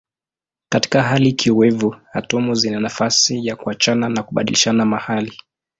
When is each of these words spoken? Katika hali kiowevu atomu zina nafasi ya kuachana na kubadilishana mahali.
Katika 0.71 1.03
hali 1.03 1.33
kiowevu 1.33 1.95
atomu 2.13 2.55
zina 2.55 2.79
nafasi 2.79 3.45
ya 3.47 3.55
kuachana 3.55 4.09
na 4.09 4.23
kubadilishana 4.23 4.85
mahali. 4.85 5.33